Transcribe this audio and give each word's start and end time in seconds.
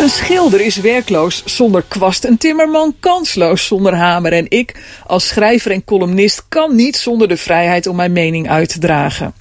Een 0.00 0.10
schilder 0.10 0.60
is 0.60 0.76
werkloos 0.76 1.42
zonder 1.44 1.84
kwast, 1.88 2.24
een 2.24 2.38
timmerman 2.38 2.94
kansloos 3.00 3.66
zonder 3.66 3.94
hamer 3.94 4.32
en 4.32 4.46
ik, 4.48 4.82
als 5.06 5.28
schrijver 5.28 5.70
en 5.70 5.84
columnist, 5.84 6.44
kan 6.48 6.74
niet 6.74 6.96
zonder 6.96 7.28
de 7.28 7.36
vrijheid 7.36 7.86
om 7.86 7.96
mijn 7.96 8.12
mening 8.12 8.48
uit 8.48 8.68
te 8.68 8.78
dragen. 8.78 9.34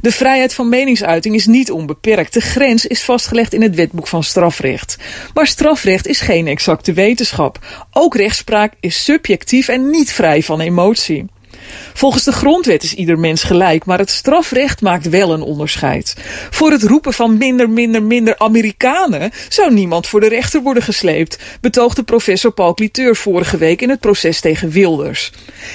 De 0.00 0.12
vrijheid 0.12 0.54
van 0.54 0.68
meningsuiting 0.68 1.34
is 1.34 1.46
niet 1.46 1.70
onbeperkt. 1.70 2.32
De 2.32 2.40
grens 2.40 2.86
is 2.86 3.02
vastgelegd 3.02 3.52
in 3.52 3.62
het 3.62 3.74
wetboek 3.74 4.06
van 4.06 4.24
strafrecht. 4.24 4.96
Maar 5.34 5.46
strafrecht 5.46 6.06
is 6.06 6.20
geen 6.20 6.46
exacte 6.46 6.92
wetenschap. 6.92 7.58
Ook 7.92 8.16
rechtspraak 8.16 8.72
is 8.80 9.04
subjectief 9.04 9.68
en 9.68 9.90
niet 9.90 10.12
vrij 10.12 10.42
van 10.42 10.60
emotie. 10.60 11.26
Volgens 11.94 12.24
de 12.24 12.32
grondwet 12.32 12.82
is 12.82 12.94
ieder 12.94 13.18
mens 13.18 13.42
gelijk, 13.42 13.84
maar 13.84 13.98
het 13.98 14.10
strafrecht 14.10 14.80
maakt 14.80 15.08
wel 15.08 15.32
een 15.32 15.42
onderscheid. 15.42 16.14
Voor 16.50 16.70
het 16.70 16.82
roepen 16.82 17.12
van 17.12 17.38
minder, 17.38 17.70
minder, 17.70 18.02
minder 18.02 18.38
Amerikanen 18.38 19.30
zou 19.48 19.72
niemand 19.72 20.06
voor 20.06 20.20
de 20.20 20.28
rechter 20.28 20.62
worden 20.62 20.82
gesleept, 20.82 21.38
betoogde 21.60 22.02
professor 22.02 22.50
Paul 22.50 22.74
Cliteur 22.74 23.16
vorige 23.16 23.56
week 23.56 23.82
in 23.82 23.90
het 23.90 24.00
proces 24.00 24.40
tegen 24.40 24.70
Wilders. 24.70 25.32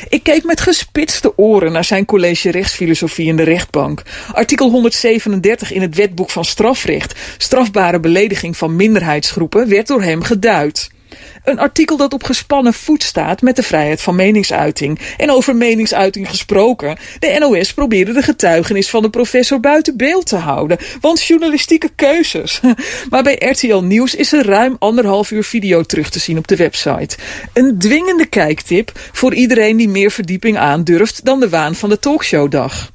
Ik 0.10 0.24
keek 0.24 0.44
met 0.44 0.62
gespitste 0.62 1.38
oren 1.38 1.72
naar 1.72 1.84
zijn 1.84 2.06
college 2.06 2.52
rechtsfilosofie 2.52 3.28
in 3.28 3.36
de 3.36 3.44
rechtbank. 3.44 4.02
Artikel 4.34 4.70
137 4.70 5.72
in 5.72 5.82
het 5.82 5.96
wetboek 5.96 6.30
van 6.30 6.46
strafrecht, 6.46 7.20
strafbare 7.38 8.00
belediging 8.00 8.58
van 8.58 8.76
minderheidsgroepen, 8.76 9.70
werd 9.70 9.88
door 9.88 10.02
hem 10.02 10.24
geduid. 10.24 10.90
Een 11.44 11.60
artikel 11.60 11.98
dat 11.98 12.14
op 12.14 12.24
gespannen 12.24 12.74
voet 12.74 13.04
staat 13.04 13.42
met 13.42 13.56
de 13.56 13.64
vrijheid 13.64 14.02
van 14.02 14.16
meningsuiting. 14.16 15.00
En 15.18 15.32
over 15.32 15.56
meningsuiting 15.56 16.30
gesproken. 16.30 16.98
De 17.20 17.36
NOS 17.40 17.74
probeerde 17.74 18.14
de 18.14 18.22
getuigenis 18.22 18.90
van 18.90 19.02
de 19.02 19.10
professor 19.10 19.60
buiten 19.60 19.98
beeld 19.98 20.26
te 20.26 20.36
houden. 20.36 20.78
Want 21.02 21.24
journalistieke 21.24 21.90
keuzes. 21.96 22.60
Maar 23.10 23.24
bij 23.24 23.36
RTL 23.36 23.76
Nieuws 23.76 24.16
is 24.16 24.34
er 24.34 24.46
ruim 24.46 24.76
anderhalf 24.80 25.32
uur 25.32 25.44
video 25.44 25.84
terug 25.84 26.10
te 26.10 26.20
zien 26.20 26.38
op 26.38 26.48
de 26.48 26.56
website. 26.56 27.18
Een 27.54 27.78
dwingende 27.78 28.26
kijktip 28.26 28.92
voor 29.12 29.34
iedereen 29.34 29.78
die 29.78 29.90
meer 29.90 30.12
verdieping 30.12 30.58
aandurft 30.58 31.26
dan 31.26 31.40
de 31.40 31.50
waan 31.50 31.76
van 31.76 31.90
de 31.90 32.00
talkshowdag. 32.00 32.92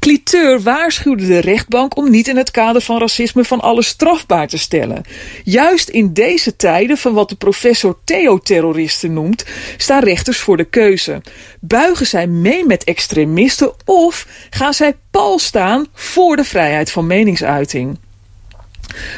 Cliteur 0.00 0.60
waarschuwde 0.60 1.26
de 1.26 1.38
rechtbank 1.38 1.96
om 1.96 2.10
niet 2.10 2.28
in 2.28 2.36
het 2.36 2.50
kader 2.50 2.82
van 2.82 2.98
racisme 2.98 3.44
van 3.44 3.60
alles 3.60 3.86
strafbaar 3.86 4.48
te 4.48 4.58
stellen. 4.58 5.02
Juist 5.44 5.88
in 5.88 6.12
deze 6.12 6.56
tijden 6.56 6.98
van 6.98 7.12
wat 7.12 7.28
de 7.28 7.34
professor 7.34 7.98
Theo-terroristen 8.04 9.12
noemt, 9.12 9.44
staan 9.76 10.02
rechters 10.02 10.38
voor 10.38 10.56
de 10.56 10.64
keuze. 10.64 11.22
Buigen 11.60 12.06
zij 12.06 12.26
mee 12.26 12.66
met 12.66 12.84
extremisten 12.84 13.72
of 13.84 14.26
gaan 14.50 14.74
zij 14.74 14.96
pal 15.10 15.38
staan 15.38 15.86
voor 15.94 16.36
de 16.36 16.44
vrijheid 16.44 16.90
van 16.90 17.06
meningsuiting? 17.06 17.98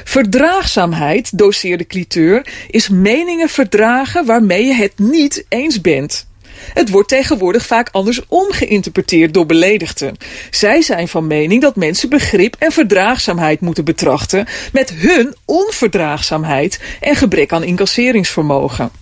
Verdraagzaamheid, 0.04 1.38
doseerde 1.38 1.86
Cliteur, 1.86 2.46
is 2.70 2.88
meningen 2.88 3.48
verdragen 3.48 4.26
waarmee 4.26 4.64
je 4.64 4.74
het 4.74 4.98
niet 4.98 5.44
eens 5.48 5.80
bent. 5.80 6.26
Het 6.74 6.90
wordt 6.90 7.08
tegenwoordig 7.08 7.66
vaak 7.66 7.88
andersom 7.92 8.52
geïnterpreteerd 8.52 9.34
door 9.34 9.46
beledigden. 9.46 10.16
Zij 10.50 10.82
zijn 10.82 11.08
van 11.08 11.26
mening 11.26 11.62
dat 11.62 11.76
mensen 11.76 12.08
begrip 12.08 12.56
en 12.58 12.72
verdraagzaamheid 12.72 13.60
moeten 13.60 13.84
betrachten 13.84 14.46
met 14.72 14.90
hun 14.90 15.34
onverdraagzaamheid 15.44 16.80
en 17.00 17.16
gebrek 17.16 17.52
aan 17.52 17.64
incasseringsvermogen. 17.64 19.01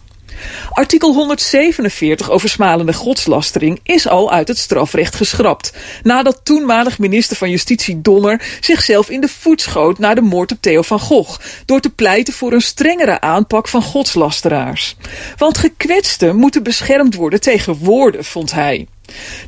Artikel 0.70 1.14
147 1.14 2.30
over 2.30 2.48
smalende 2.48 2.92
godslastering 2.92 3.80
is 3.82 4.08
al 4.08 4.30
uit 4.30 4.48
het 4.48 4.58
strafrecht 4.58 5.14
geschrapt. 5.14 5.72
Nadat 6.02 6.40
toenmalig 6.42 6.98
minister 6.98 7.36
van 7.36 7.50
Justitie 7.50 8.00
Donner 8.00 8.42
zichzelf 8.60 9.10
in 9.10 9.20
de 9.20 9.28
voet 9.28 9.60
schoot 9.60 9.98
na 9.98 10.14
de 10.14 10.20
moord 10.20 10.52
op 10.52 10.58
Theo 10.60 10.82
van 10.82 11.00
Gogh. 11.00 11.40
Door 11.64 11.80
te 11.80 11.90
pleiten 11.90 12.34
voor 12.34 12.52
een 12.52 12.60
strengere 12.60 13.20
aanpak 13.20 13.68
van 13.68 13.82
godslasteraars. 13.82 14.96
Want 15.36 15.58
gekwetsten 15.58 16.36
moeten 16.36 16.62
beschermd 16.62 17.14
worden 17.14 17.40
tegen 17.40 17.74
woorden, 17.74 18.24
vond 18.24 18.52
hij. 18.52 18.86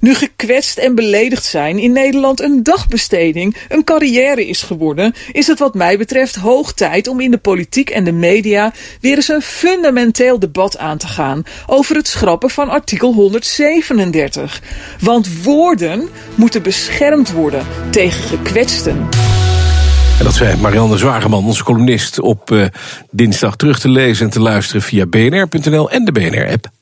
Nu 0.00 0.14
gekwetst 0.14 0.78
en 0.78 0.94
beledigd 0.94 1.44
zijn 1.44 1.78
in 1.78 1.92
Nederland 1.92 2.40
een 2.40 2.62
dagbesteding, 2.62 3.56
een 3.68 3.84
carrière 3.84 4.46
is 4.46 4.62
geworden, 4.62 5.14
is 5.32 5.46
het 5.46 5.58
wat 5.58 5.74
mij 5.74 5.98
betreft 5.98 6.34
hoog 6.34 6.72
tijd 6.72 7.08
om 7.08 7.20
in 7.20 7.30
de 7.30 7.38
politiek 7.38 7.90
en 7.90 8.04
de 8.04 8.12
media 8.12 8.72
weer 9.00 9.16
eens 9.16 9.28
een 9.28 9.42
fundamenteel 9.42 10.38
debat 10.38 10.78
aan 10.78 10.98
te 10.98 11.06
gaan 11.06 11.42
over 11.66 11.96
het 11.96 12.08
schrappen 12.08 12.50
van 12.50 12.68
artikel 12.68 13.12
137. 13.12 14.62
Want 15.00 15.42
woorden 15.42 16.08
moeten 16.34 16.62
beschermd 16.62 17.32
worden 17.32 17.66
tegen 17.90 18.22
gekwetsten. 18.22 19.08
En 20.18 20.24
dat 20.24 20.34
zei 20.34 20.56
Marianne 20.56 20.98
Zwageman, 20.98 21.44
onze 21.44 21.64
columnist, 21.64 22.20
op 22.20 22.50
uh, 22.50 22.66
dinsdag 23.10 23.56
terug 23.56 23.78
te 23.78 23.88
lezen 23.88 24.24
en 24.24 24.30
te 24.30 24.40
luisteren 24.40 24.82
via 24.82 25.06
bnr.nl 25.06 25.90
en 25.90 26.04
de 26.04 26.12
BNR-app. 26.12 26.81